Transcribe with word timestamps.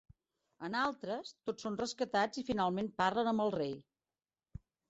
En 0.67 0.77
altres, 0.83 1.33
tots 1.49 1.67
són 1.67 1.77
rescatats 1.83 2.43
i 2.43 2.47
finalment 2.49 2.91
parlen 3.03 3.33
amb 3.33 3.47
el 3.47 3.55
Rei. 3.61 3.81